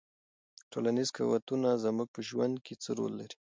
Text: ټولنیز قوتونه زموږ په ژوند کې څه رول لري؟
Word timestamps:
ټولنیز 0.71 1.09
قوتونه 1.17 1.69
زموږ 1.83 2.07
په 2.15 2.21
ژوند 2.27 2.55
کې 2.65 2.73
څه 2.83 2.89
رول 2.97 3.13
لري؟ 3.19 3.37